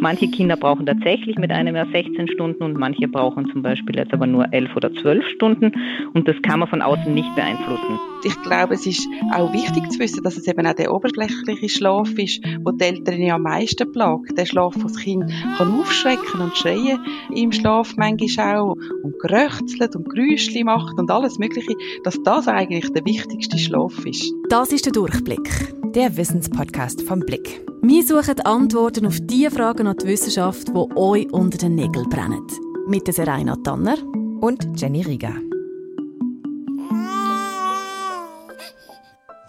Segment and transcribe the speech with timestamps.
[0.00, 4.12] Manche Kinder brauchen tatsächlich mit einem Jahr 16 Stunden und manche brauchen zum Beispiel jetzt
[4.12, 5.72] aber nur 11 oder 12 Stunden
[6.14, 7.98] und das kann man von außen nicht beeinflussen.
[8.24, 12.10] Ich glaube, es ist auch wichtig zu wissen, dass es eben auch der oberflächliche Schlaf
[12.18, 14.36] ist, wo die Eltern ja am meisten plagt.
[14.36, 16.98] Der Schlaf, wo das Kind kann aufschrecken und schreien
[17.34, 22.92] im Schlaf manchmal auch und geröchzelt und Geräusche macht und alles Mögliche, dass das eigentlich
[22.92, 24.32] der wichtigste Schlaf ist.
[24.48, 27.64] Das ist der Durchblick, der Wissenspodcast vom Blick.
[27.82, 32.46] Wir suchen Antworten auf die Fragen an die Wissenschaft, die euch unter den Nägeln brennen.
[32.88, 33.96] Mit der Serena Tanner
[34.40, 35.34] und Jenny Rieger.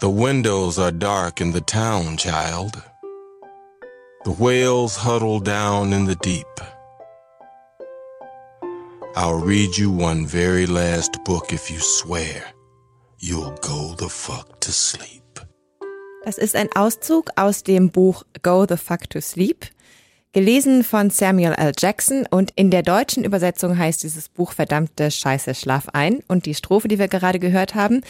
[0.00, 2.82] The windows are dark in the town, child.
[4.24, 6.46] The whales huddle down in the deep.
[9.14, 12.46] I'll read you one very last book if you swear
[13.18, 15.40] you'll go the fuck to sleep.
[16.24, 19.66] Das ist ein Auszug aus dem Buch Go the Fuck to Sleep,
[20.32, 21.72] gelesen von Samuel L.
[21.78, 26.54] Jackson und in der deutschen Übersetzung heißt dieses Buch verdammte Scheiße Schlaf ein und die
[26.54, 28.00] Strophe, die wir gerade gehört haben,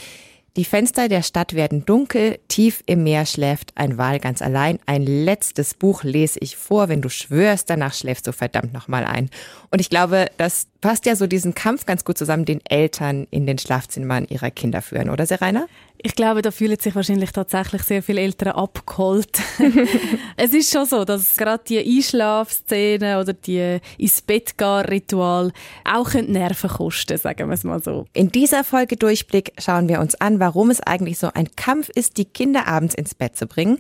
[0.57, 4.81] die Fenster der Stadt werden dunkel, tief im Meer schläft ein Wal ganz allein.
[4.85, 9.31] Ein letztes Buch lese ich vor, wenn du schwörst, danach schläfst du verdammt nochmal ein.
[9.71, 13.47] Und ich glaube, das passt ja so diesen Kampf ganz gut zusammen, den Eltern in
[13.47, 15.67] den Schlafzimmern ihrer Kinder führen, oder Serena?
[16.03, 19.39] Ich glaube, da fühlen sich wahrscheinlich tatsächlich sehr viele Eltern abgeholt.
[20.37, 25.53] es ist schon so, dass gerade die Einschlafszene oder die ins Bett gehen Ritual
[25.85, 28.07] auch Nerven kosten, sagen wir es mal so.
[28.15, 32.17] In dieser Folge Durchblick schauen wir uns an, warum es eigentlich so ein Kampf ist,
[32.17, 33.79] die Kinder abends ins Bett zu bringen,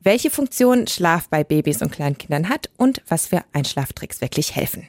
[0.00, 4.88] welche Funktion Schlaf bei Babys und Kleinkindern hat und was für Einschlaftricks wirklich helfen.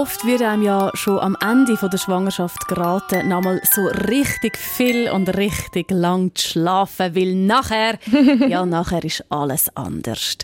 [0.00, 5.28] Oft wird einem ja schon am Ende der Schwangerschaft geraten, nochmal so richtig viel und
[5.36, 7.98] richtig lang zu schlafen, weil nachher,
[8.48, 10.38] ja, nachher ist alles anders.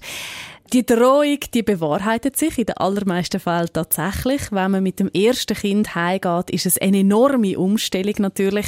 [0.75, 4.43] Die Drohung, die bewahrheitet sich in den allermeisten Fällen tatsächlich.
[4.53, 8.67] Wenn man mit dem ersten Kind heimgeht, ist es eine enorme Umstellung natürlich.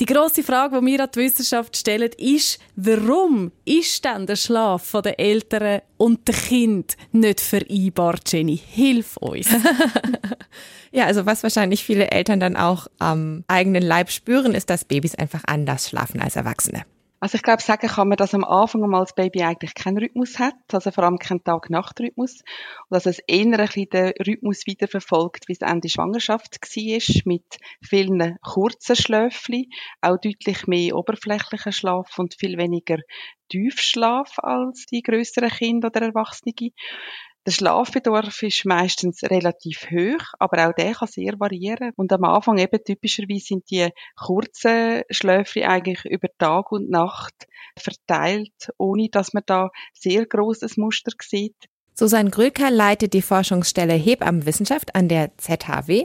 [0.00, 4.92] Die große Frage, die wir an die Wissenschaft stellen, ist, warum ist denn der Schlaf
[5.04, 8.56] der Eltern und der Kind nicht vereinbar, Jenny?
[8.56, 9.48] Hilf uns.
[10.92, 15.16] ja, also was wahrscheinlich viele Eltern dann auch am eigenen Leib spüren, ist, dass Babys
[15.16, 16.84] einfach anders schlafen als Erwachsene.
[17.20, 20.38] Also ich glaube, sagen kann man, dass am Anfang einmal das Baby eigentlich keinen Rhythmus
[20.38, 22.42] hat, also vor allem keinen Tag-Nacht-Rhythmus.
[22.88, 27.44] Und dass es eher ein bisschen den Rhythmus weiterverfolgt, wie es Ende Schwangerschaft war, mit
[27.82, 29.66] vielen kurzen Schläfchen,
[30.00, 32.98] auch deutlich mehr oberflächlicher Schlaf und viel weniger
[33.48, 36.72] Tiefschlaf als die größeren Kinder oder Erwachsene.
[37.48, 41.92] Der Schlafbedarf ist meistens relativ hoch, aber auch der kann sehr variieren.
[41.96, 48.52] Und am Anfang eben typischerweise sind die kurzen Schläfchen eigentlich über Tag und Nacht verteilt,
[48.76, 51.56] ohne dass man da sehr großes Muster sieht.
[51.94, 56.04] Susanne Gröker leitet die Forschungsstelle Hebammenwissenschaft an der ZHW.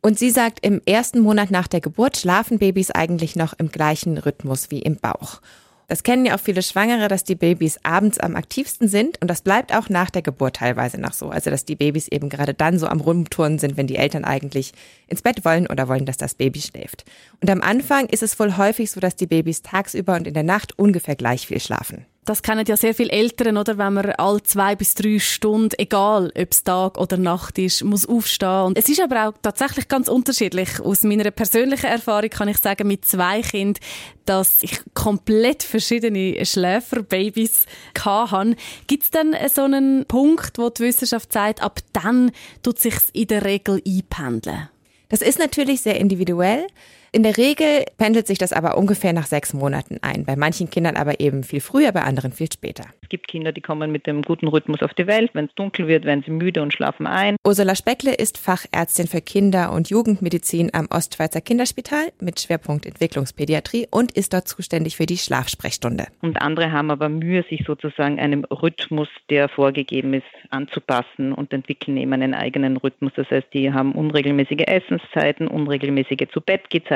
[0.00, 4.16] Und sie sagt, im ersten Monat nach der Geburt schlafen Babys eigentlich noch im gleichen
[4.16, 5.40] Rhythmus wie im Bauch.
[5.88, 9.40] Das kennen ja auch viele Schwangere, dass die Babys abends am aktivsten sind und das
[9.40, 11.30] bleibt auch nach der Geburt teilweise noch so.
[11.30, 14.72] Also dass die Babys eben gerade dann so am Rumturnen sind, wenn die Eltern eigentlich
[15.06, 17.06] ins Bett wollen oder wollen, dass das Baby schläft.
[17.40, 20.42] Und am Anfang ist es wohl häufig so, dass die Babys tagsüber und in der
[20.42, 22.04] Nacht ungefähr gleich viel schlafen.
[22.28, 23.78] Das kennen ja sehr viele Eltern, oder?
[23.78, 28.04] Wenn man alle zwei bis drei Stunden, egal ob es Tag oder Nacht ist, muss
[28.04, 28.64] aufstehen.
[28.64, 30.78] Und es ist aber auch tatsächlich ganz unterschiedlich.
[30.78, 33.82] Aus meiner persönlichen Erfahrung kann ich sagen, mit zwei Kindern,
[34.26, 37.64] dass ich komplett verschiedene Schläferbabys
[37.98, 38.56] hatte.
[38.86, 42.30] Gibt es denn so einen Punkt, wo die Wissenschaft sagt, ab dann
[42.62, 44.68] tut sich in der Regel einpendeln?
[45.08, 46.66] Das ist natürlich sehr individuell.
[47.10, 50.26] In der Regel pendelt sich das aber ungefähr nach sechs Monaten ein.
[50.26, 52.84] Bei manchen Kindern aber eben viel früher, bei anderen viel später.
[53.02, 55.30] Es gibt Kinder, die kommen mit dem guten Rhythmus auf die Welt.
[55.32, 57.36] Wenn es dunkel wird, werden sie müde und schlafen ein.
[57.46, 64.12] Ursula Speckle ist Fachärztin für Kinder- und Jugendmedizin am Ostschweizer Kinderspital mit Schwerpunkt Entwicklungspädiatrie und
[64.12, 66.08] ist dort zuständig für die Schlafsprechstunde.
[66.20, 71.96] Und andere haben aber Mühe, sich sozusagen einem Rhythmus, der vorgegeben ist, anzupassen und entwickeln
[71.96, 73.12] eben einen eigenen Rhythmus.
[73.16, 76.42] Das heißt, die haben unregelmäßige Essenszeiten, unregelmäßige zu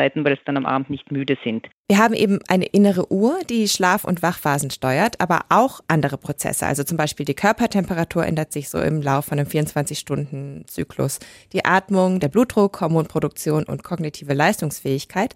[0.02, 1.68] Bett Zeiten, weil es dann am Abend nicht müde sind.
[1.88, 6.66] Wir haben eben eine innere Uhr, die Schlaf- und Wachphasen steuert, aber auch andere Prozesse.
[6.66, 11.20] Also zum Beispiel die Körpertemperatur ändert sich so im Laufe von einem 24-Stunden-Zyklus.
[11.52, 15.34] Die Atmung, der Blutdruck, Hormonproduktion und kognitive Leistungsfähigkeit.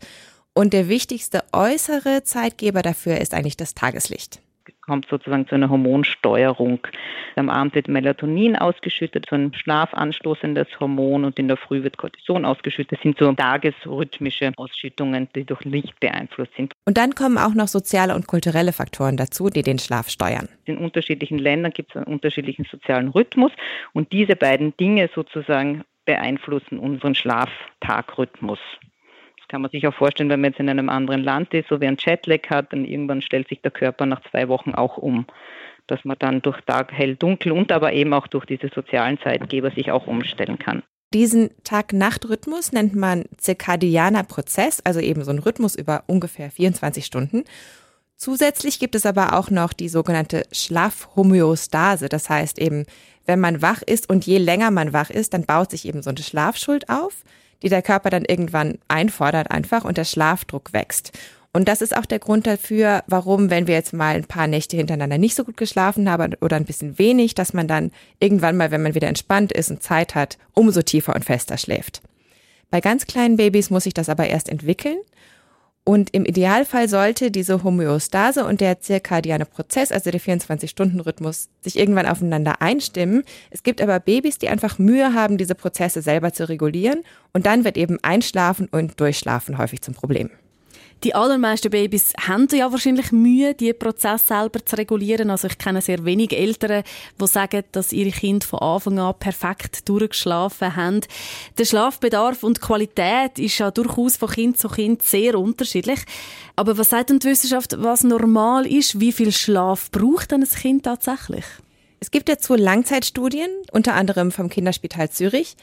[0.54, 4.40] Und der wichtigste äußere Zeitgeber dafür ist eigentlich das Tageslicht
[4.86, 6.80] kommt sozusagen zu einer Hormonsteuerung.
[7.36, 12.44] Am Abend wird Melatonin ausgeschüttet, so ein schlafanstoßendes Hormon und in der Früh wird Cortison
[12.44, 12.98] ausgeschüttet.
[12.98, 16.72] Das sind so tagesrhythmische Ausschüttungen, die durch Licht beeinflusst sind.
[16.84, 20.48] Und dann kommen auch noch soziale und kulturelle Faktoren dazu, die den Schlaf steuern.
[20.64, 23.52] In unterschiedlichen Ländern gibt es einen unterschiedlichen sozialen Rhythmus
[23.92, 28.60] und diese beiden Dinge sozusagen beeinflussen unseren Schlaftagrhythmus
[29.48, 31.86] kann man sich auch vorstellen, wenn man jetzt in einem anderen Land ist, so wie
[31.86, 35.26] ein Jetlag hat, dann irgendwann stellt sich der Körper nach zwei Wochen auch um.
[35.86, 39.70] Dass man dann durch Tag, hell, dunkel und aber eben auch durch diese sozialen Zeitgeber
[39.70, 40.82] sich auch umstellen kann.
[41.14, 47.44] Diesen Tag-Nacht-Rhythmus nennt man zirkadianer Prozess, also eben so ein Rhythmus über ungefähr 24 Stunden.
[48.16, 52.08] Zusätzlich gibt es aber auch noch die sogenannte Schlafhomöostase.
[52.08, 52.86] Das heißt eben,
[53.26, 56.10] wenn man wach ist und je länger man wach ist, dann baut sich eben so
[56.10, 57.24] eine Schlafschuld auf
[57.62, 61.12] die der Körper dann irgendwann einfordert einfach und der Schlafdruck wächst.
[61.52, 64.76] Und das ist auch der Grund dafür, warum, wenn wir jetzt mal ein paar Nächte
[64.76, 68.70] hintereinander nicht so gut geschlafen haben oder ein bisschen wenig, dass man dann irgendwann mal,
[68.70, 72.02] wenn man wieder entspannt ist und Zeit hat, umso tiefer und fester schläft.
[72.70, 74.98] Bei ganz kleinen Babys muss sich das aber erst entwickeln.
[75.88, 82.06] Und im Idealfall sollte diese Homöostase und der zirkadiane Prozess, also der 24-Stunden-Rhythmus, sich irgendwann
[82.06, 83.22] aufeinander einstimmen.
[83.50, 87.04] Es gibt aber Babys, die einfach Mühe haben, diese Prozesse selber zu regulieren.
[87.32, 90.30] Und dann wird eben Einschlafen und Durchschlafen häufig zum Problem.
[91.04, 95.28] Die allermeisten Babys haben ja wahrscheinlich Mühe, die Prozess selber zu regulieren.
[95.28, 96.84] Also ich kenne sehr wenige Eltern,
[97.20, 101.02] die sagen, dass ihre Kinder von Anfang an perfekt durchgeschlafen haben.
[101.58, 106.00] Der Schlafbedarf und die Qualität ist ja durchaus von Kind zu Kind sehr unterschiedlich.
[106.56, 108.98] Aber was sagt denn die Wissenschaft, was normal ist?
[108.98, 111.44] Wie viel Schlaf braucht ein Kind tatsächlich?
[112.00, 115.56] Es gibt dazu Langzeitstudien, unter anderem vom Kinderspital Zürich.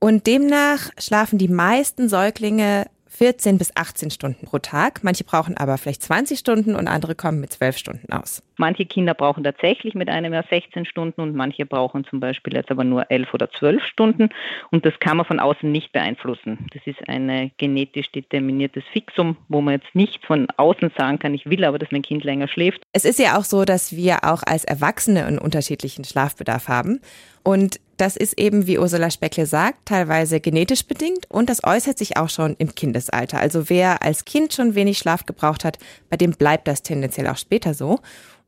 [0.00, 2.86] Und demnach schlafen die meisten Säuglinge
[3.16, 5.02] 14 bis 18 Stunden pro Tag.
[5.02, 8.42] Manche brauchen aber vielleicht 20 Stunden und andere kommen mit 12 Stunden aus.
[8.58, 12.70] Manche Kinder brauchen tatsächlich mit einem Jahr 16 Stunden und manche brauchen zum Beispiel jetzt
[12.70, 14.28] aber nur 11 oder 12 Stunden.
[14.70, 16.66] Und das kann man von außen nicht beeinflussen.
[16.74, 21.48] Das ist ein genetisch determiniertes Fixum, wo man jetzt nicht von außen sagen kann, ich
[21.48, 22.82] will aber, dass mein Kind länger schläft.
[22.92, 27.00] Es ist ja auch so, dass wir auch als Erwachsene einen unterschiedlichen Schlafbedarf haben.
[27.42, 32.16] Und das ist eben, wie Ursula Speckle sagt, teilweise genetisch bedingt und das äußert sich
[32.16, 33.38] auch schon im Kindesalter.
[33.38, 35.78] Also wer als Kind schon wenig Schlaf gebraucht hat,
[36.10, 38.00] bei dem bleibt das tendenziell auch später so.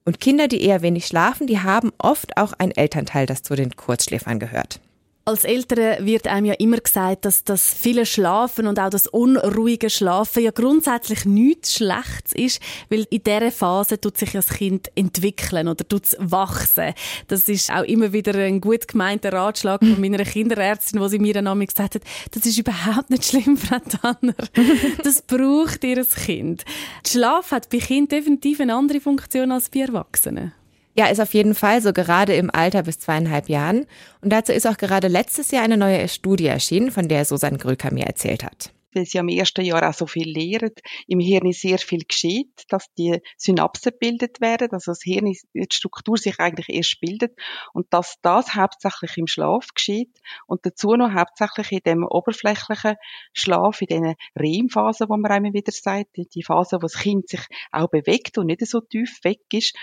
[0.05, 3.77] Und Kinder, die eher wenig schlafen, die haben oft auch ein Elternteil, das zu den
[3.77, 4.81] Kurzschläfern gehört.
[5.29, 9.91] Als Eltern wird einem ja immer gesagt, dass das viele Schlafen und auch das unruhige
[9.91, 15.69] Schlafen ja grundsätzlich nichts Schlechtes ist, weil in dieser Phase tut sich das Kind entwickeln
[15.69, 16.95] oder tut es wachsen.
[17.27, 21.35] Das ist auch immer wieder ein gut gemeinter Ratschlag von meiner Kinderärztin, wo sie mir
[21.35, 24.35] dann gesagt hat, das ist überhaupt nicht schlimm, Frau Tanner.
[25.05, 26.65] Das braucht ihr Kind.
[27.07, 30.55] Schlaf hat bei Kindern definitiv eine andere Funktion als bei Erwachsenen.
[30.99, 33.87] Ja, ist auf jeden Fall so, gerade im Alter bis zweieinhalb Jahren.
[34.21, 37.95] Und dazu ist auch gerade letztes Jahr eine neue Studie erschienen, von der Susanne Gröker
[37.95, 38.73] mir erzählt hat.
[38.93, 40.73] Weil sie am ersten Jahr auch so viel lehren,
[41.07, 46.17] im Hirn sehr viel geschieht, dass die Synapsen bildet werden, also das Hirn, die Struktur
[46.17, 47.39] sich eigentlich erst bildet.
[47.73, 50.19] Und dass das hauptsächlich im Schlaf geschieht
[50.49, 52.97] und dazu noch hauptsächlich in dem oberflächlichen
[53.33, 57.43] Schlaf, in diesen REM-Phasen, wo man immer wieder sagt, die Phase, wo das Kind sich
[57.71, 59.77] auch bewegt und nicht so tief weg ist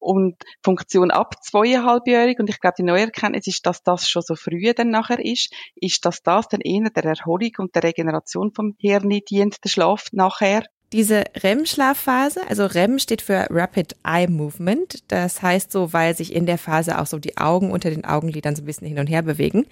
[0.00, 2.40] und Funktion ab zweieinhalbjährig.
[2.40, 5.52] Und ich glaube, die neue Erkenntnis ist, dass das schon so früh dann nachher ist,
[5.76, 10.06] ist, dass das dann eher der Erholung und der Regeneration vom Hirn dient, der Schlaf
[10.12, 10.64] nachher.
[10.92, 15.04] Diese REM-Schlafphase, also REM steht für Rapid Eye Movement.
[15.06, 18.56] Das heißt so, weil sich in der Phase auch so die Augen unter den Augenlidern
[18.56, 19.66] so ein bisschen hin und her bewegen.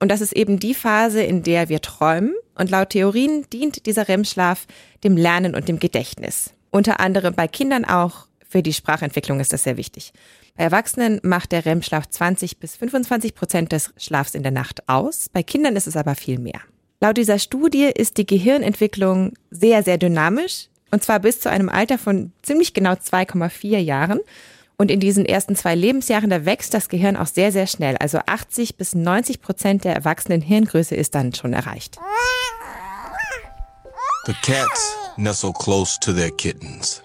[0.00, 2.34] Und das ist eben die Phase, in der wir träumen.
[2.54, 4.66] Und laut Theorien dient dieser REM-Schlaf
[5.02, 6.52] dem Lernen und dem Gedächtnis.
[6.70, 10.12] Unter anderem bei Kindern auch für die Sprachentwicklung ist das sehr wichtig.
[10.56, 15.28] Bei Erwachsenen macht der REM-Schlaf 20 bis 25 Prozent des Schlafs in der Nacht aus.
[15.32, 16.60] Bei Kindern ist es aber viel mehr.
[17.00, 20.66] Laut dieser Studie ist die Gehirnentwicklung sehr, sehr dynamisch.
[20.90, 24.18] Und zwar bis zu einem Alter von ziemlich genau 2,4 Jahren.
[24.76, 27.96] Und in diesen ersten zwei Lebensjahren, da wächst das Gehirn auch sehr, sehr schnell.
[27.98, 31.98] Also 80 bis 90 Prozent der erwachsenen Hirngröße ist dann schon erreicht.
[34.26, 37.02] The cats nestle close to their kittens.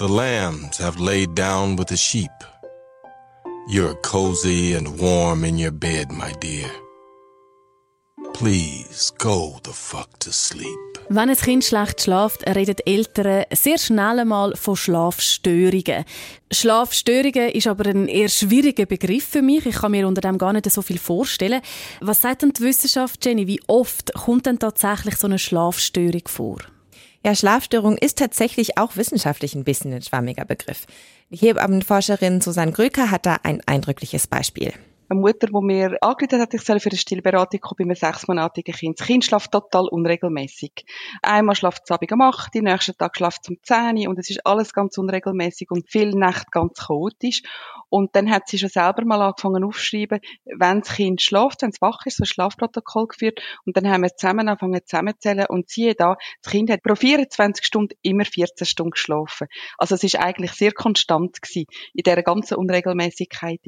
[0.00, 2.30] The lambs have laid down with the sheep.
[3.68, 6.70] You're cozy and warm in your bed, my dear.
[8.32, 10.78] Please go the fuck to sleep.
[11.10, 16.06] Wenn ein Kind schlecht schlaft, reden Eltern sehr schnell einmal von Schlafstörungen.
[16.50, 19.66] Schlafstörungen ist aber ein eher schwieriger Begriff für mich.
[19.66, 21.60] Ich kann mir unter dem gar nicht so viel vorstellen.
[22.00, 23.46] Was sagt denn die Wissenschaft, Jenny?
[23.46, 26.56] Wie oft kommt denn tatsächlich so eine Schlafstörung vor?
[27.24, 30.86] Ja, Schlafstörung ist tatsächlich auch wissenschaftlich ein bisschen ein schwammiger Begriff.
[31.28, 34.72] Die Hebammenforscherin Susanne Gröker hat da ein eindrückliches Beispiel
[35.10, 38.74] eine Mutter, die mir angerufen hat, ich soll für eine Stillberatung kommen bei einem sechsmonatigen
[38.74, 39.00] Kind.
[39.00, 40.84] Das Kind schläft total unregelmäßig.
[41.22, 44.30] Einmal schläft es Abend um 8, den nächsten Tag schläft es um 10 und es
[44.30, 47.42] ist alles ganz unregelmäßig und viele Nächte ganz chaotisch.
[47.90, 51.80] Und dann hat sie schon selber mal angefangen aufzuschreiben, wenn das Kind schläft, wenn es
[51.80, 53.40] wach ist, so ein Schlafprotokoll geführt.
[53.66, 57.66] Und dann haben wir zusammen angefangen zusammenzählen und siehe da, das Kind hat pro 24
[57.66, 59.48] Stunden immer 14 Stunden geschlafen.
[59.76, 63.60] Also es ist eigentlich sehr konstant gewesen in dieser ganzen Unregelmäßigkeit.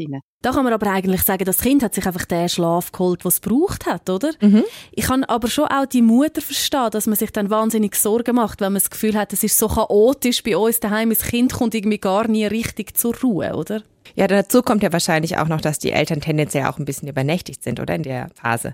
[0.42, 3.34] Da kann man aber eigentlich sagen, das Kind hat sich einfach den Schlaf geholt, was
[3.34, 4.32] es braucht hat, oder?
[4.40, 4.64] Mhm.
[4.90, 8.60] Ich kann aber schon auch die Mutter verstehen, dass man sich dann wahnsinnig Sorgen macht,
[8.60, 11.74] wenn man das Gefühl hat, es ist so chaotisch bei uns daheim, das Kind kommt
[11.74, 13.82] irgendwie gar nie richtig zur Ruhe, oder?
[14.14, 17.62] Ja, dazu kommt ja wahrscheinlich auch noch, dass die Eltern tendenziell auch ein bisschen übernächtigt
[17.62, 18.72] sind, oder in der Phase.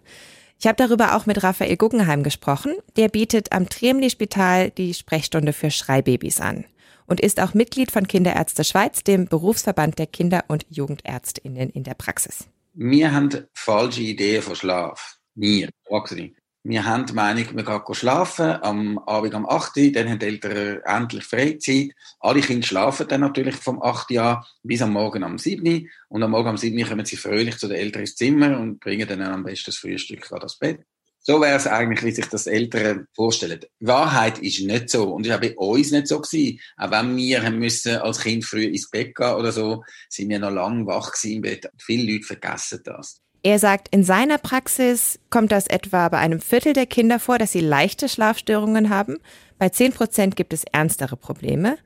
[0.58, 2.74] Ich habe darüber auch mit Raphael Guggenheim gesprochen.
[2.96, 6.64] Der bietet am Tremli-Spital die Sprechstunde für Schreibabys an
[7.06, 11.94] und ist auch Mitglied von Kinderärzte Schweiz, dem Berufsverband der Kinder- und Jugendärztinnen in der
[11.94, 12.48] Praxis.
[12.74, 15.18] Wir haben falsche Ideen von Schlaf.
[15.34, 16.32] Wir, Erwachsene.
[16.64, 20.26] Wir haben die Meinung, wir gehen schlafen, am Abend um 8 Uhr, dann haben die
[20.26, 21.90] Eltern endlich Freizeit.
[22.20, 25.88] Alle Kinder schlafen dann natürlich vom 8 Uhr bis am Morgen um 7 Uhr.
[26.08, 28.80] Und am Morgen um 7 Uhr kommen sie fröhlich zu den Eltern ins Zimmer und
[28.80, 30.80] bringen dann am besten das Frühstück an das Bett.
[31.20, 33.60] So wäre es eigentlich, wie sich das Eltern vorstellen.
[33.80, 35.12] Wahrheit ist nicht so.
[35.12, 36.58] Und es war bei uns nicht so gewesen.
[36.76, 40.38] Auch wenn wir haben müssen als Kind früh ins Bett gehen oder so, sind wir
[40.38, 41.70] noch lange wach im Bett.
[41.78, 43.20] Viele Leute vergessen das.
[43.42, 47.52] Er sagt, in seiner Praxis kommt das etwa bei einem Viertel der Kinder vor, dass
[47.52, 49.18] sie leichte Schlafstörungen haben.
[49.58, 51.78] Bei 10 Prozent gibt es ernstere Probleme.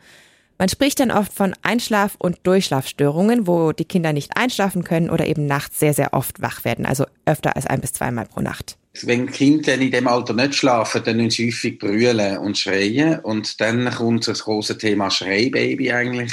[0.58, 5.26] Man spricht dann oft von Einschlaf- und Durchschlafstörungen, wo die Kinder nicht einschlafen können oder
[5.26, 8.76] eben nachts sehr, sehr oft wach werden, also öfter als ein bis zweimal pro Nacht.
[9.02, 13.20] Wenn Kinder in dem Alter nicht schlafen, dann müssen sie häufig brüllen und schreien.
[13.20, 16.32] Und dann kommt das große Thema Schreibaby eigentlich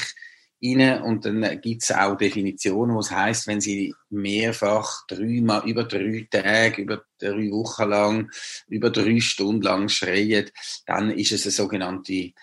[0.61, 1.01] rein.
[1.01, 6.81] Und dann gibt es auch Definitionen, was heißt, wenn sie mehrfach dreimal, über drei Tage,
[6.81, 8.31] über drei Wochen lang,
[8.67, 10.49] über drei Stunden lang schreien,
[10.85, 12.33] dann ist es eine sogenannte äh,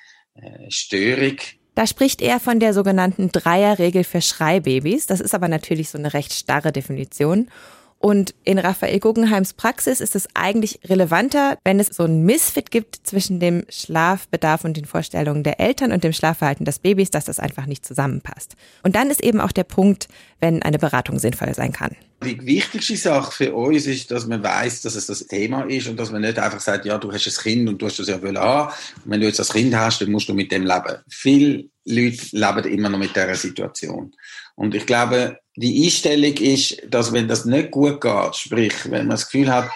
[0.69, 1.37] Störung.
[1.75, 5.07] Da spricht er von der sogenannten Dreierregel für Schreibabys.
[5.07, 7.51] Das ist aber natürlich so eine recht starre Definition.
[7.99, 13.01] Und in Raphael Guggenheims Praxis ist es eigentlich relevanter, wenn es so ein Missfit gibt
[13.05, 17.39] zwischen dem Schlafbedarf und den Vorstellungen der Eltern und dem Schlafverhalten des Babys, dass das
[17.39, 18.55] einfach nicht zusammenpasst.
[18.83, 20.09] Und dann ist eben auch der Punkt,
[20.41, 21.97] wenn eine Beratung sinnvoll sein kann.
[22.23, 25.99] Die wichtigste Sache für uns ist, dass man weiß, dass es das Thema ist und
[25.99, 28.23] dass man nicht einfach sagt, ja, du hast ein Kind und du hast das ja
[28.23, 28.69] wohl an.
[29.05, 30.97] Und wenn du jetzt das Kind hast, dann musst du mit dem leben.
[31.09, 34.13] Viele Leute leben immer noch mit dieser Situation.
[34.55, 39.11] Und ich glaube, die Einstellung ist, dass wenn das nicht gut geht, sprich, wenn man
[39.11, 39.71] das Gefühl hat,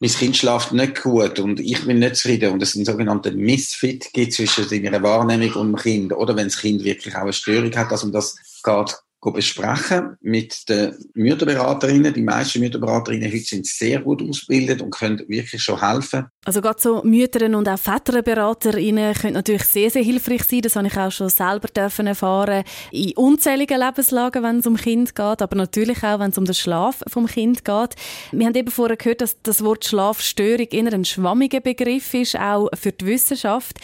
[0.00, 4.12] mein Kind schlaft nicht gut und ich bin nicht zufrieden und es einen sogenannten Missfit
[4.12, 6.12] gibt zwischen seiner Wahrnehmung und dem Kind.
[6.12, 10.68] Oder wenn das Kind wirklich auch eine Störung hat, dass man das geht besprechen mit
[10.68, 12.14] den Mütterberaterinnen.
[12.14, 16.26] Die meisten Mütterberaterinnen heute sind sehr gut ausgebildet und können wirklich schon helfen.
[16.44, 20.62] Also gerade so Mütter und auch Väterberaterinnen können natürlich sehr, sehr hilfreich sein.
[20.62, 25.14] Das habe ich auch schon selber dürfen erfahren in unzähligen Lebenslagen, wenn es um Kind
[25.14, 27.96] geht, aber natürlich auch, wenn es um den Schlaf vom Kind geht.
[28.32, 32.68] Wir haben eben vorher gehört, dass das Wort Schlafstörung eher ein schwammiger Begriff ist, auch
[32.74, 33.78] für die Wissenschaft.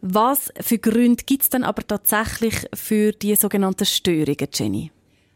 [0.00, 4.92] Was für Gründe gibt es dann aber tatsächlich für die sogenannten Störungen, Jenny?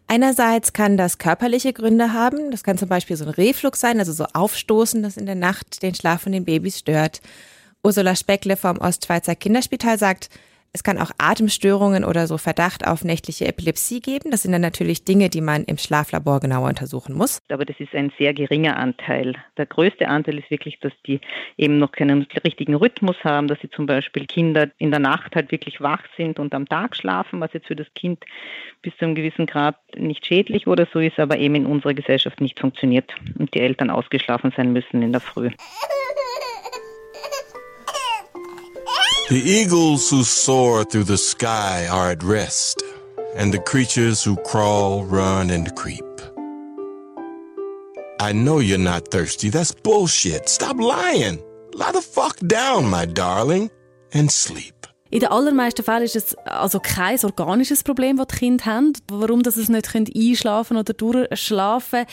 [0.07, 2.50] Einerseits kann das körperliche Gründe haben.
[2.50, 5.83] Das kann zum Beispiel so ein Reflux sein, also so Aufstoßen, das in der Nacht
[5.83, 7.21] den Schlaf von den Babys stört.
[7.83, 10.28] Ursula Speckle vom Ostschweizer Kinderspital sagt,
[10.74, 14.30] es kann auch Atemstörungen oder so Verdacht auf nächtliche Epilepsie geben.
[14.30, 17.40] Das sind dann natürlich Dinge, die man im Schlaflabor genauer untersuchen muss.
[17.50, 19.34] Aber das ist ein sehr geringer Anteil.
[19.58, 21.20] Der größte Anteil ist wirklich, dass die
[21.58, 25.52] eben noch keinen richtigen Rhythmus haben, dass sie zum Beispiel Kinder in der Nacht halt
[25.52, 28.24] wirklich wach sind und am Tag schlafen, was jetzt für das Kind
[28.80, 32.40] bis zu einem gewissen Grad nicht schädlich oder so ist, aber eben in unserer Gesellschaft
[32.40, 35.50] nicht funktioniert und die Eltern ausgeschlafen sein müssen in der Früh.
[39.32, 42.82] The eagles who soar through the sky are at rest,
[43.34, 46.04] and the creatures who crawl, run, and creep.
[48.20, 49.48] I know you're not thirsty.
[49.48, 50.50] That's bullshit.
[50.50, 51.42] Stop lying.
[51.72, 53.70] Lie the fuck down, my darling,
[54.12, 54.86] and sleep.
[55.08, 58.92] In den allermeisten Fällen ist es also kein organisches Problem, das die Kinder haben.
[59.10, 62.04] Warum dass es nicht einschlafen oder durchschlafen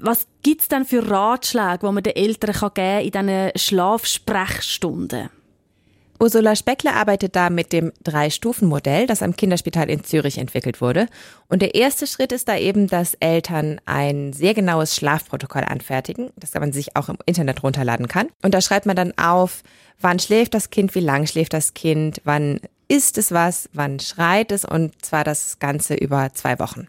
[0.00, 5.28] Was gibt es denn für Ratschläge, die man den Eltern geben kann in diesen Schlafsprechstunden?
[6.24, 11.06] Ursula Speckler arbeitet da mit dem Drei-Stufen-Modell, das am Kinderspital in Zürich entwickelt wurde.
[11.48, 16.54] Und der erste Schritt ist da eben, dass Eltern ein sehr genaues Schlafprotokoll anfertigen, das
[16.54, 18.28] man sich auch im Internet runterladen kann.
[18.40, 19.62] Und da schreibt man dann auf,
[20.00, 24.50] wann schläft das Kind, wie lang schläft das Kind, wann isst es was, wann schreit
[24.50, 26.88] es und zwar das Ganze über zwei Wochen.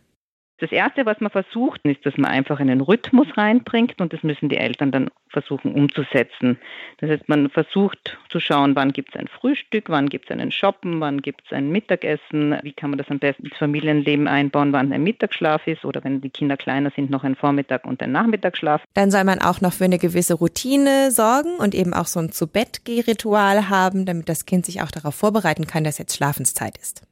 [0.58, 4.48] Das Erste, was man versucht, ist, dass man einfach einen Rhythmus reinbringt und das müssen
[4.48, 6.58] die Eltern dann versuchen umzusetzen.
[7.00, 10.54] Das heißt, man versucht zu schauen, wann gibt es ein Frühstück, wann gibt es einen
[10.54, 14.72] Shoppen, wann gibt es ein Mittagessen, wie kann man das am besten ins Familienleben einbauen,
[14.72, 18.14] wann ein Mittagsschlaf ist oder wenn die Kinder kleiner sind, noch ein Vormittag und ein
[18.14, 18.82] Nachmittagsschlaf.
[18.94, 22.32] Dann soll man auch noch für eine gewisse Routine sorgen und eben auch so ein
[22.32, 27.06] Zu-Bett-Geh-Ritual haben, damit das Kind sich auch darauf vorbereiten kann, dass jetzt Schlafenszeit ist.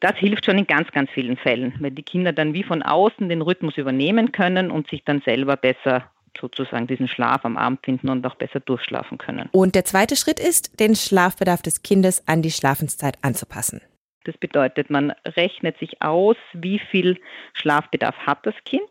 [0.00, 3.28] Das hilft schon in ganz, ganz vielen Fällen, weil die Kinder dann wie von außen
[3.28, 8.08] den Rhythmus übernehmen können und sich dann selber besser sozusagen diesen Schlaf am Abend finden
[8.08, 9.48] und auch besser durchschlafen können.
[9.52, 13.82] Und der zweite Schritt ist, den Schlafbedarf des Kindes an die Schlafenszeit anzupassen.
[14.24, 17.18] Das bedeutet, man rechnet sich aus, wie viel
[17.54, 18.82] Schlafbedarf hat das Kind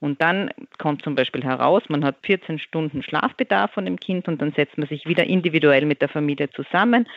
[0.00, 4.40] und dann kommt zum Beispiel heraus, man hat 14 Stunden Schlafbedarf von dem Kind und
[4.40, 7.08] dann setzt man sich wieder individuell mit der Familie zusammen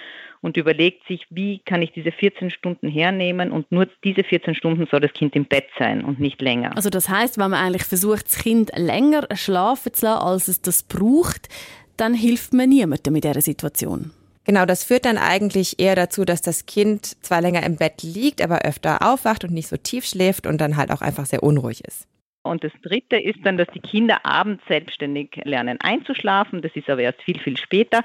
[0.41, 4.87] und überlegt sich, wie kann ich diese 14 Stunden hernehmen und nur diese 14 Stunden
[4.89, 6.75] soll das Kind im Bett sein und nicht länger.
[6.75, 10.61] Also das heißt, wenn man eigentlich versucht, das Kind länger schlafen zu lassen, als es
[10.61, 11.49] das braucht,
[11.97, 14.11] dann hilft man niemandem in dieser Situation.
[14.43, 18.41] Genau, das führt dann eigentlich eher dazu, dass das Kind zwar länger im Bett liegt,
[18.41, 21.85] aber öfter aufwacht und nicht so tief schläft und dann halt auch einfach sehr unruhig
[21.85, 22.07] ist.
[22.43, 26.61] Und das Dritte ist dann, dass die Kinder abends selbstständig lernen einzuschlafen.
[26.61, 28.03] Das ist aber erst viel, viel später.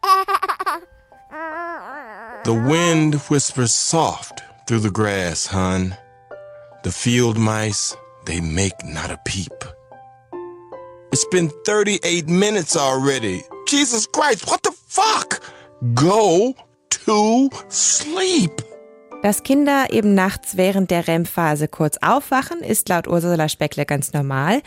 [2.44, 5.94] The wind whispers soft through the grass, hun.
[6.84, 9.52] The field mice, they make not a peep.
[11.10, 13.42] It's been 38 minutes already.
[13.66, 15.40] Jesus Christ, what the fuck?
[15.94, 16.54] Go
[16.90, 18.65] to sleep.
[19.26, 24.62] Dass Kinder eben nachts während der REM-Phase kurz aufwachen, ist laut Ursula Speckle ganz normal.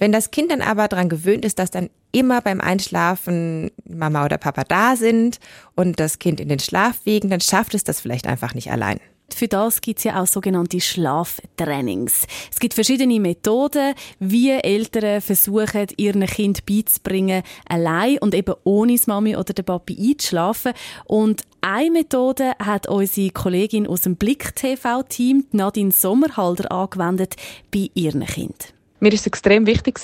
[0.00, 4.36] Wenn das Kind dann aber daran gewöhnt ist, dass dann immer beim Einschlafen Mama oder
[4.36, 5.38] Papa da sind
[5.76, 8.98] und das Kind in den Schlaf wiegen, dann schafft es das vielleicht einfach nicht allein.
[9.34, 12.26] Für das gibt es ja auch sogenannte Schlaftrainings.
[12.50, 19.06] Es gibt verschiedene Methoden, wie Eltern versuchen, ihren Kind beizubringen, allein und eben ohne das
[19.06, 20.72] Mami oder den Papi einzuschlafen.
[21.04, 27.36] Und eine Methode hat unsere Kollegin aus dem Blick-TV-Team, Nadine Sommerhalder, angewendet
[27.70, 28.79] bei ihren Kindern.
[29.02, 29.98] Mir ist es extrem wichtig,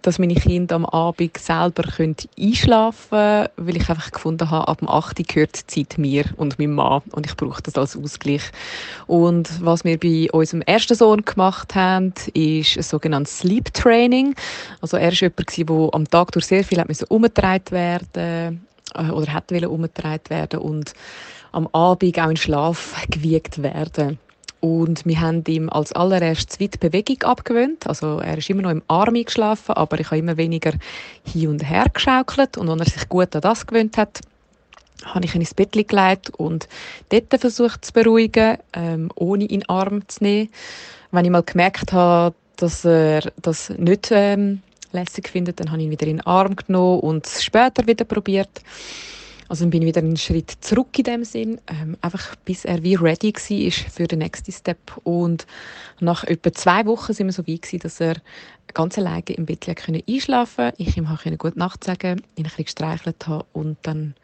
[0.00, 1.84] dass meine Kinder am Abend selber
[2.38, 5.18] einschlafen können, weil ich einfach gefunden habe, ab dem 8.
[5.18, 8.40] Uhr gehört die Zeit mir und meinem Mann und ich brauche das als Ausgleich.
[9.06, 14.34] Und was wir bei unserem ersten Sohn gemacht haben, ist ein sogenanntes Sleep Training.
[14.80, 19.68] Also er war jemand, der am Tag durch sehr viel umgetragen werden äh, oder hätte
[19.68, 20.94] umgetragen werden und
[21.52, 24.18] am Abend auch in Schlaf gewiegt werden.
[24.60, 27.86] Und wir haben ihm als allererstes die Bewegung abgewöhnt.
[27.86, 30.72] Also er ist immer noch im Arm geschlafen, aber ich habe immer weniger
[31.24, 32.56] hin und her geschaukelt.
[32.56, 34.20] Und als er sich gut an das gewöhnt hat,
[35.04, 36.68] habe ich ihn ins Bett gelegt und
[37.10, 40.50] dort versucht zu beruhigen, ähm, ohne ihn in den Arm zu nehmen.
[41.12, 45.86] Wenn ich mal gemerkt habe, dass er das nicht ähm, lässig findet, dann habe ich
[45.86, 48.50] ihn wieder in den Arm genommen und es später wieder probiert.
[49.48, 52.82] Also dann bin ich wieder einen Schritt zurück in dem Sinn, ähm, einfach bis er
[52.82, 54.78] wie ready war für den nächsten Step.
[55.04, 55.46] Und
[56.00, 58.16] nach etwa zwei Wochen sind wir so weit gewesen, dass er
[58.74, 60.82] ganz alleine im Bett einschlafen konnte.
[60.82, 64.14] Ich ihm auch gut Nacht sagen, ihn ein bisschen gestreichelt habe und dann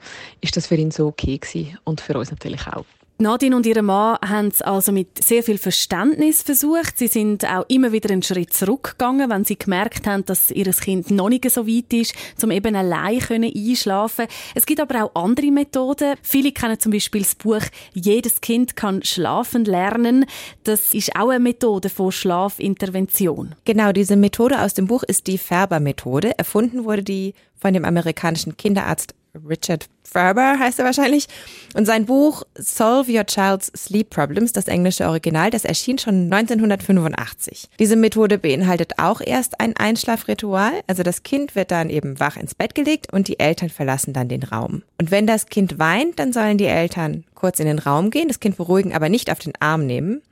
[0.43, 2.85] ist das für ihn so okay gewesen und für uns natürlich auch.
[3.19, 6.99] Nadine und ihr Mann haben es also mit sehr viel Verständnis versucht.
[6.99, 11.13] Sie sind auch immer wieder einen Schritt zurückgegangen, wenn sie gemerkt haben, dass ihr Kind
[11.13, 16.17] noch nicht so weit ist, um eben allein einschlafen Es gibt aber auch andere Methoden.
[16.23, 20.27] Viele kennen zum Beispiel das Buch «Jedes Kind kann schlafen lernen».
[20.65, 23.55] Das ist auch eine Methode von Schlafintervention.
[23.65, 26.37] Genau, diese Methode aus dem Buch ist die Färber-Methode.
[26.37, 29.15] Erfunden wurde die von dem amerikanischen Kinderarzt
[29.49, 31.27] Richard Ferber heißt er wahrscheinlich.
[31.75, 37.69] Und sein Buch Solve Your Child's Sleep Problems, das englische Original, das erschien schon 1985.
[37.79, 40.73] Diese Methode beinhaltet auch erst ein Einschlafritual.
[40.87, 44.29] Also das Kind wird dann eben wach ins Bett gelegt und die Eltern verlassen dann
[44.29, 44.83] den Raum.
[45.01, 48.41] Und wenn das Kind weint, dann sollen die Eltern kurz in den Raum gehen, das
[48.41, 50.23] Kind beruhigen, aber nicht auf den Arm nehmen.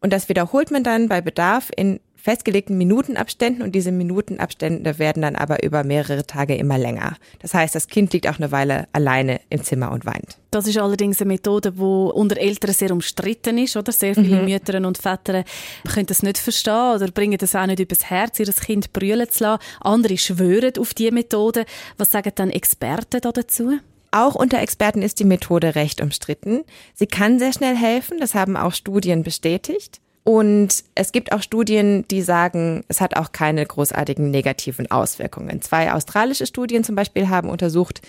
[0.00, 5.34] Und das wiederholt man dann bei Bedarf in festgelegten Minutenabständen und diese Minutenabstände werden dann
[5.34, 7.16] aber über mehrere Tage immer länger.
[7.38, 10.36] Das heißt, das Kind liegt auch eine Weile alleine im Zimmer und weint.
[10.50, 13.92] Das ist allerdings eine Methode, die unter Eltern sehr umstritten ist, oder?
[13.92, 14.44] Sehr viele mhm.
[14.44, 15.42] Mütter und Väter
[15.90, 19.44] können das nicht verstehen oder bringen das auch nicht übers Herz, ihr Kind brüllen zu
[19.44, 19.62] lassen.
[19.80, 21.64] Andere schwören auf diese Methode.
[21.96, 23.78] Was sagen dann Experten dazu?
[24.10, 26.64] Auch unter Experten ist die Methode recht umstritten.
[26.94, 30.02] Sie kann sehr schnell helfen, das haben auch Studien bestätigt.
[30.28, 35.62] Und es gibt auch Studien, die sagen, es hat auch keine großartigen negativen Auswirkungen.
[35.62, 38.02] Zwei australische Studien zum Beispiel haben untersucht,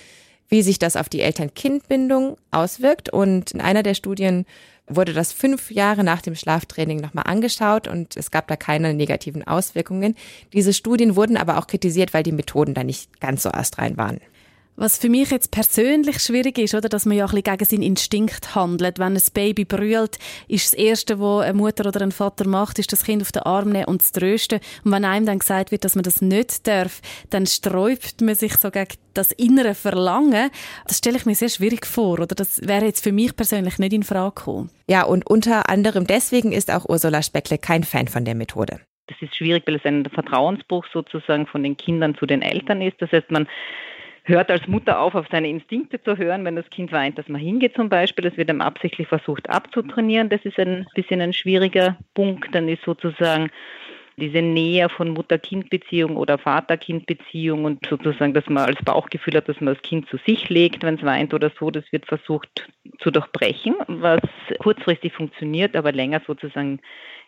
[0.49, 3.07] wie sich das auf die Eltern-Kind-Bindung auswirkt.
[3.07, 4.45] Und in einer der Studien
[4.85, 9.47] wurde das fünf Jahre nach dem Schlaftraining nochmal angeschaut und es gab da keine negativen
[9.47, 10.15] Auswirkungen.
[10.51, 14.19] Diese Studien wurden aber auch kritisiert, weil die Methoden da nicht ganz so astrein waren.
[14.75, 17.81] Was für mich jetzt persönlich schwierig ist, oder, dass man ja ein bisschen gegen seinen
[17.83, 18.97] Instinkt handelt.
[18.97, 22.93] Wenn ein Baby brüllt, ist das Erste, was eine Mutter oder ein Vater macht, ist
[22.93, 24.61] das Kind auf den Arm nehmen und zu trösten.
[24.85, 28.55] Und wenn einem dann gesagt wird, dass man das nicht darf, dann sträubt man sich
[28.55, 30.49] so gegen das innere Verlangen.
[30.87, 32.27] Das stelle ich mir sehr schwierig vor, oder?
[32.27, 34.69] Das wäre jetzt für mich persönlich nicht in Frage gekommen.
[34.87, 38.79] Ja, und unter anderem deswegen ist auch Ursula Speckle kein Fan von der Methode.
[39.07, 43.01] Das ist schwierig, weil es ein Vertrauensbruch sozusagen von den Kindern zu den Eltern ist.
[43.01, 43.47] Das heißt, man
[44.29, 47.41] hört als Mutter auf, auf seine Instinkte zu hören, wenn das Kind weint, dass man
[47.41, 48.23] hingeht zum Beispiel.
[48.23, 50.29] Das wird dann absichtlich versucht abzutrainieren.
[50.29, 52.53] Das ist ein bisschen ein schwieriger Punkt.
[52.53, 53.49] Dann ist sozusagen
[54.19, 59.73] diese Nähe von Mutter-Kind-Beziehung oder Vater-Kind-Beziehung und sozusagen, dass man als Bauchgefühl hat, dass man
[59.73, 62.67] das Kind zu sich legt, wenn es weint oder so, das wird versucht
[62.99, 64.21] zu durchbrechen, was
[64.59, 66.79] kurzfristig funktioniert, aber länger sozusagen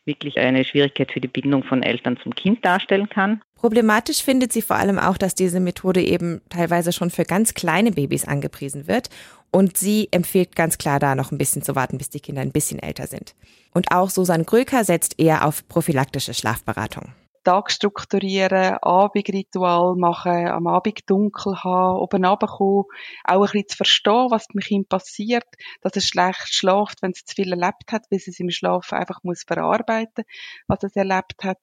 [0.06, 3.42] wirklich eine Schwierigkeit für die Bindung von Eltern zum Kind darstellen kann.
[3.56, 7.92] Problematisch findet sie vor allem auch, dass diese Methode eben teilweise schon für ganz kleine
[7.92, 9.10] Babys angepriesen wird.
[9.52, 12.54] Und sie empfiehlt ganz klar da noch ein bisschen zu warten, bis die Kinder ein
[12.54, 13.36] bisschen älter sind.
[13.74, 17.14] Und auch Susan Gröker setzt eher auf prophylaktische Schlafberatung.
[17.44, 22.86] Tag strukturieren, Abendritual machen, am Abend dunkel haben, oben runterkommen,
[23.24, 25.48] auch ein bisschen zu verstehen, was mit ihm passiert,
[25.82, 29.24] dass er schlecht schlaft, wenn es zu viel erlebt hat, weil es im Schlaf einfach
[29.24, 30.26] muss verarbeiten,
[30.68, 31.58] was er erlebt hat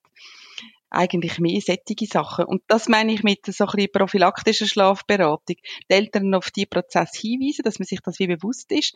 [0.90, 2.44] eigentlich mehr sättige Sachen.
[2.44, 5.57] Und das meine ich mit so ein bisschen prophylaktischer Schlafberatung.
[5.57, 8.94] Die Eltern auf die Prozess hinweisen, dass man sich das wie bewusst ist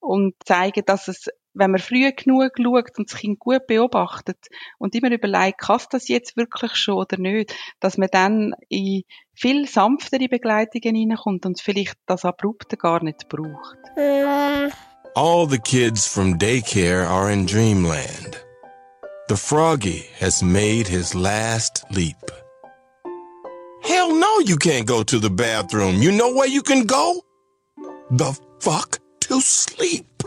[0.00, 4.38] und zeigen, dass es, wenn man früh genug schaut und das Kind gut beobachtet
[4.78, 9.02] und immer überlegt, kann das jetzt wirklich schon oder nicht, dass man dann in
[9.34, 13.78] viel sanftere Begleitungen hineinkommt und vielleicht das Abrupte gar nicht braucht.
[15.16, 18.43] All the kids from daycare are in dreamland.
[19.26, 22.16] The froggy has made his last leap.
[23.82, 26.02] Hell no, you can't go to the bathroom.
[26.02, 27.22] You know where you can go?
[28.10, 30.22] The fuck to sleep.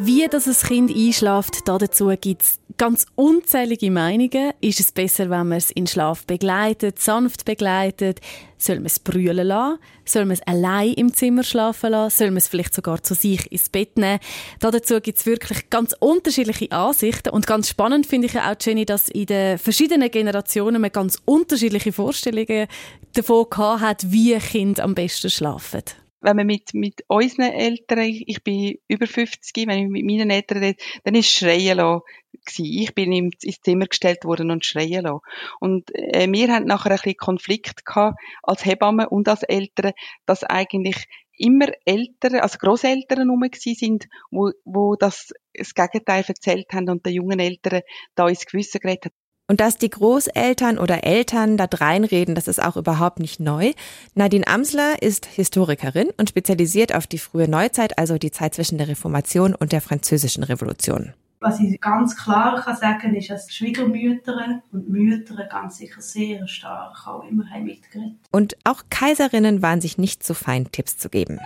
[0.00, 4.52] Wie das ein Kind einschläft, dazu gibt es ganz unzählige Meinungen.
[4.60, 8.20] Ist es besser, wenn man es in Schlaf begleitet, sanft begleitet?
[8.58, 9.80] Soll man es brüllen lassen?
[10.04, 12.16] Soll man es allein im Zimmer schlafen lassen?
[12.16, 14.20] Soll man es vielleicht sogar zu sich ins Bett nehmen?
[14.60, 17.30] Dazu gibt es wirklich ganz unterschiedliche Ansichten.
[17.30, 21.92] Und ganz spannend finde ich auch, Jenny, dass in den verschiedenen Generationen man ganz unterschiedliche
[21.92, 22.68] Vorstellungen
[23.14, 25.82] davon hat, wie Kinder am besten schlafen
[26.20, 30.58] wenn man mit, mit unseren Eltern, ich bin über 50, wenn ich mit meinen Eltern
[30.58, 32.64] rede, dann ist Schreien gewesen.
[32.64, 35.20] Ich bin ins Zimmer gestellt worden und schreien lassen.
[35.60, 39.92] Und äh, wir haben nachher ein bisschen Konflikt gehabt, als Hebamme und als Eltern,
[40.26, 41.06] dass eigentlich
[41.38, 47.14] immer Eltern, also Großeltern rum sind, wo, wo das, das Gegenteil erzählt haben und den
[47.14, 47.82] jungen Eltern
[48.14, 49.27] da ins Gewissen geredet haben.
[49.50, 53.72] Und dass die Großeltern oder Eltern da reinreden, das ist auch überhaupt nicht neu.
[54.14, 58.88] Nadine Amsler ist Historikerin und spezialisiert auf die frühe Neuzeit, also die Zeit zwischen der
[58.88, 61.14] Reformation und der französischen Revolution.
[61.40, 67.06] Was ich ganz klar kann sagen ist, dass Schwiegermütter und Mütter ganz sicher sehr stark
[67.06, 68.16] auch immer mitgeredet.
[68.30, 71.38] Und auch Kaiserinnen waren sich nicht so fein, Tipps zu geben.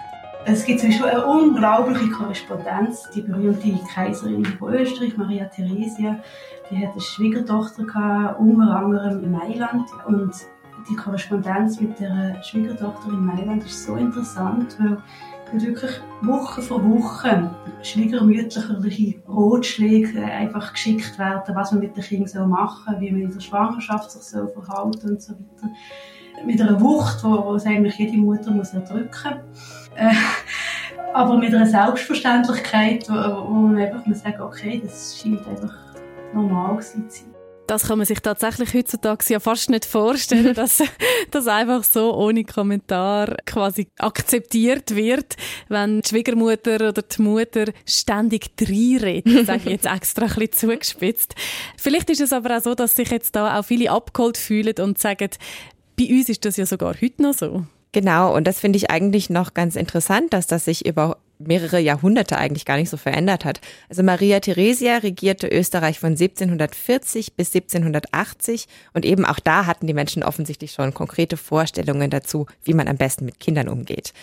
[0.44, 3.08] Es gibt zwischen eine unglaubliche Korrespondenz.
[3.14, 6.18] Die berühmte Kaiserin von Österreich, Maria Theresia,
[6.68, 9.88] die hatte eine Schwiegertochter gehabt, unter anderem in Mailand.
[10.06, 10.32] Und
[10.90, 17.50] die Korrespondenz mit der Schwiegertochter in Mailand ist so interessant, weil wirklich Woche für Woche
[17.82, 23.32] schwiegermütterliche Ratschläge einfach geschickt werden, was man mit den Kindern machen soll, wie man in
[23.32, 25.70] der Schwangerschaft sich so verhalten und so weiter.
[26.44, 29.90] Mit einer Wucht, wo, es eigentlich jede Mutter muss erdrücken muss.
[29.96, 30.14] Äh,
[31.14, 35.74] aber mit einer Selbstverständlichkeit, wo, wo man einfach muss sagen, okay, das scheint einfach
[36.32, 37.32] normal zu sein.
[37.66, 40.82] Das kann man sich tatsächlich heutzutage ja fast nicht vorstellen, dass
[41.30, 45.36] das einfach so ohne Kommentar quasi akzeptiert wird,
[45.68, 51.34] wenn die Schwiegermutter oder die Mutter ständig reinredet, sage ich jetzt extra ein bisschen zugespitzt.
[51.78, 54.98] Vielleicht ist es aber auch so, dass sich jetzt da auch viele abgeholt fühlen und
[54.98, 55.30] sagen,
[55.96, 57.66] bei uns ist das ja sogar heute noch so.
[57.92, 62.38] Genau, und das finde ich eigentlich noch ganz interessant, dass das sich über mehrere Jahrhunderte
[62.38, 63.60] eigentlich gar nicht so verändert hat.
[63.88, 69.94] Also Maria Theresia regierte Österreich von 1740 bis 1780 und eben auch da hatten die
[69.94, 74.14] Menschen offensichtlich schon konkrete Vorstellungen dazu, wie man am besten mit Kindern umgeht.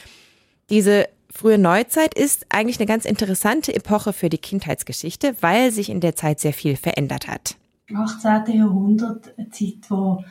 [0.69, 5.99] Diese frühe Neuzeit ist eigentlich eine ganz interessante Epoche für die Kindheitsgeschichte, weil sich in
[5.99, 7.55] der Zeit sehr viel verändert hat.
[7.93, 8.55] 18.
[8.57, 10.23] Jahrhundert, eine Zeit, wo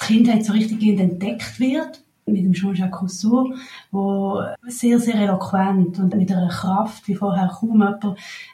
[0.00, 3.52] Kindheit so richtig entdeckt wird mit dem Jean-Jacques Rousseau,
[3.90, 8.04] wo sehr, sehr eloquent und mit einer Kraft, wie vorher kaum jemand,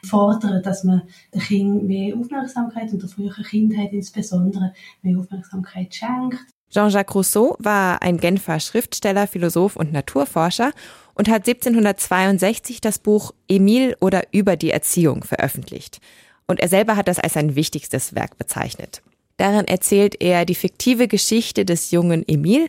[0.03, 6.39] fordert, dass man den Kindern mehr Aufmerksamkeit und der frühen Kindheit insbesondere mehr Aufmerksamkeit schenkt.
[6.69, 10.71] Jean-Jacques Rousseau war ein Genfer Schriftsteller, Philosoph und Naturforscher
[11.13, 15.99] und hat 1762 das Buch Emil oder über die Erziehung veröffentlicht.
[16.45, 19.01] Und er selber hat das als sein wichtigstes Werk bezeichnet.
[19.37, 22.67] Darin erzählt er die fiktive Geschichte des jungen Emil,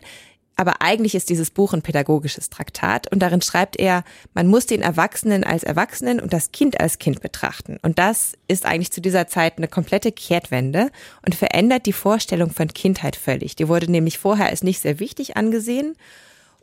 [0.59, 4.03] aber eigentlich ist dieses Buch ein pädagogisches Traktat und darin schreibt er,
[4.33, 7.77] man muss den Erwachsenen als Erwachsenen und das Kind als Kind betrachten.
[7.81, 10.91] Und das ist eigentlich zu dieser Zeit eine komplette Kehrtwende
[11.25, 13.55] und verändert die Vorstellung von Kindheit völlig.
[13.55, 15.95] Die wurde nämlich vorher als nicht sehr wichtig angesehen.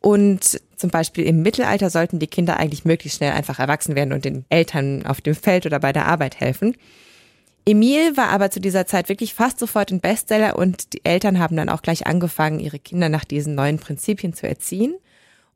[0.03, 4.27] Und zum Beispiel im Mittelalter sollten die Kinder eigentlich möglichst schnell einfach erwachsen werden und
[4.27, 6.77] den Eltern auf dem Feld oder bei der Arbeit helfen.
[7.69, 11.57] Emil war aber zu dieser Zeit wirklich fast sofort ein Bestseller und die Eltern haben
[11.57, 14.95] dann auch gleich angefangen, ihre Kinder nach diesen neuen Prinzipien zu erziehen.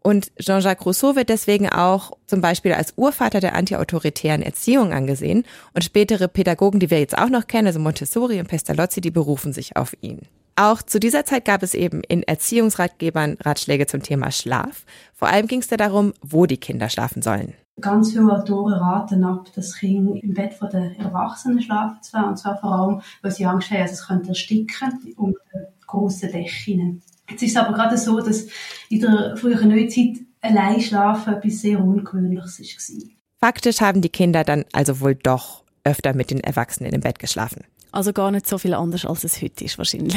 [0.03, 5.44] Und Jean-Jacques Rousseau wird deswegen auch zum Beispiel als Urvater der antiautoritären Erziehung angesehen.
[5.75, 9.53] Und spätere Pädagogen, die wir jetzt auch noch kennen, also Montessori und Pestalozzi, die berufen
[9.53, 10.23] sich auf ihn.
[10.57, 14.85] Auch zu dieser Zeit gab es eben in Erziehungsratgebern Ratschläge zum Thema Schlaf.
[15.14, 17.55] Vor allem ging es da darum, wo die Kinder schlafen sollen.
[17.81, 22.29] Ganz viele Autoren raten ab, das Kind im Bett der Erwachsenen schlafen zu lassen.
[22.29, 25.38] Und zwar vor allem, weil sie Angst haben, dass es könnte ersticken unter
[25.87, 27.03] grossen Dächern.
[27.29, 28.47] Jetzt ist es aber gerade so, dass
[28.88, 33.11] in der früheren Neuzeit allein schlafen etwas sehr Ungewöhnliches war.
[33.38, 37.64] Faktisch haben die Kinder dann also wohl doch öfter mit den Erwachsenen im Bett geschlafen.
[37.93, 40.16] Also gar nicht so viel anders, als es heute ist wahrscheinlich.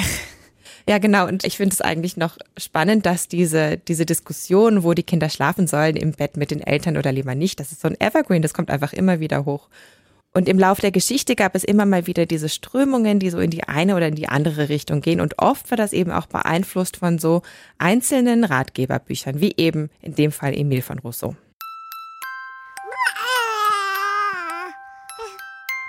[0.88, 1.28] Ja, genau.
[1.28, 5.68] Und ich finde es eigentlich noch spannend, dass diese, diese Diskussion, wo die Kinder schlafen
[5.68, 8.54] sollen, im Bett mit den Eltern oder lieber nicht, das ist so ein Evergreen, das
[8.54, 9.70] kommt einfach immer wieder hoch.
[10.34, 13.52] Und im Lauf der Geschichte gab es immer mal wieder diese Strömungen, die so in
[13.52, 15.22] die eine oder in die andere Richtung gehen.
[15.22, 17.44] Und oft war das eben auch beeinflusst von so
[17.78, 21.36] einzelnen Ratgeberbüchern, wie eben in dem Fall Emile von Rousseau.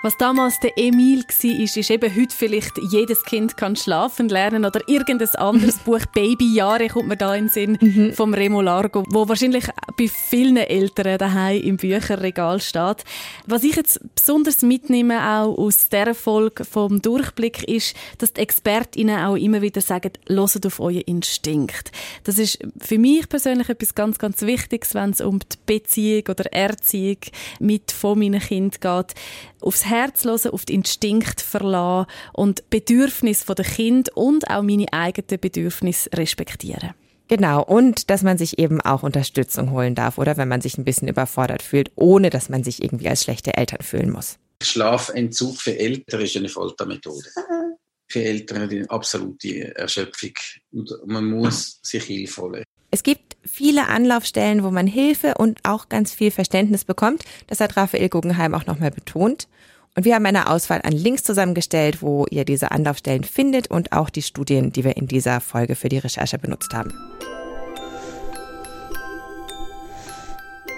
[0.05, 4.63] Was damals der Emil war, ist, ist eben heute vielleicht jedes Kind kann schlafen lernen
[4.63, 8.13] oder irgendein anderes Buch Babyjahre kommt mir da in den Sinn mhm.
[8.13, 9.65] vom Remo Largo, wo wahrscheinlich
[9.97, 13.03] bei vielen Eltern daheim im Bücherregal steht.
[13.47, 19.25] Was ich jetzt besonders mitnehme auch aus der Folge vom Durchblick ist, dass die Expertinnen
[19.25, 21.91] auch immer wieder sagen, hört auf euren Instinkt.
[22.25, 26.45] Das ist für mich persönlich etwas ganz, ganz Wichtiges, wenn es um die Beziehung oder
[26.53, 27.17] Erziehung
[27.59, 29.15] mit von meinen Kind geht
[29.65, 35.39] aufs Herz hören, auf den Instinkt verlassen und Bedürfnis der Kind und auch meine eigenen
[35.39, 36.93] Bedürfnisse respektieren.
[37.27, 40.85] Genau, und dass man sich eben auch Unterstützung holen darf, oder wenn man sich ein
[40.85, 44.37] bisschen überfordert fühlt, ohne dass man sich irgendwie als schlechte Eltern fühlen muss.
[44.61, 47.27] Schlafentzug für Eltern ist eine Foltermethode.
[48.07, 50.33] Für Eltern eine absolute Erschöpfung.
[50.71, 52.63] Und man muss sich Hilfe holen.
[52.95, 57.25] Es gibt viele Anlaufstellen, wo man Hilfe und auch ganz viel Verständnis bekommt.
[57.47, 59.49] Das hat Raphael Guggenheim auch nochmal betont.
[59.97, 64.09] Und wir haben eine Auswahl an Links zusammengestellt, wo ihr diese Anlaufstellen findet und auch
[64.09, 66.93] die Studien, die wir in dieser Folge für die Recherche benutzt haben.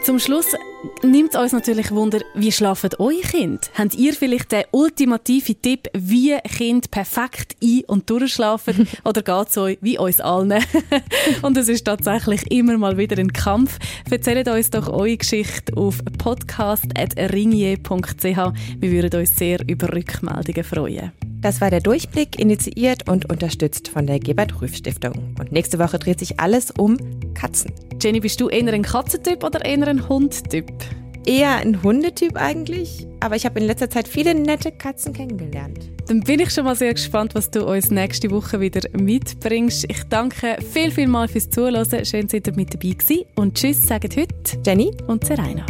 [0.04, 0.56] Zum Schluss
[1.04, 3.62] nimmt uns natürlich Wunder, wie schlafen eure Kinder?
[3.76, 8.88] Habt ihr vielleicht den ultimativen Tipp, wie Kind perfekt ein- und durchschlafen?
[9.04, 10.64] Oder geht es euch wie uns allen?
[11.42, 13.80] und es ist tatsächlich immer mal wieder ein Kampf.
[14.10, 18.24] Erzählt uns doch eure Geschichte auf podcast.ringier.ch.
[18.24, 21.12] Wir würden uns sehr über Rückmeldungen freuen.
[21.40, 25.36] Das war der Durchblick, initiiert und unterstützt von der Gebert Rüff Stiftung.
[25.40, 26.98] Und nächste Woche dreht sich alles um
[27.36, 27.72] Katzen.
[28.02, 30.77] Jenny, bist du eher ein Katzentyp oder eher ein Hundtyp?
[31.26, 35.90] Eher ein Hundetyp eigentlich, aber ich habe in letzter Zeit viele nette Katzen kennengelernt.
[36.08, 39.86] Dann bin ich schon mal sehr gespannt, was du uns nächste Woche wieder mitbringst.
[39.90, 42.06] Ich danke viel, viel mal fürs Zuhören.
[42.06, 43.26] Schön, dass ihr mit dabei gewesen.
[43.36, 44.34] Und tschüss, sagen heute
[44.66, 45.66] Jenny und Serena.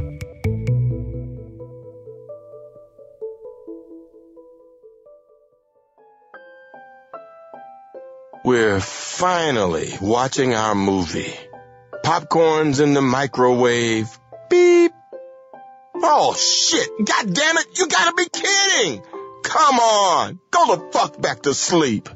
[8.45, 11.33] We're finally watching our movie.
[12.03, 14.07] Popcorn's in the microwave.
[14.49, 14.93] Beep.
[16.03, 16.89] Oh shit!
[17.05, 17.79] God damn it!
[17.79, 19.01] You gotta be kidding!
[19.43, 20.39] Come on!
[20.51, 22.09] Go the fuck back to sleep!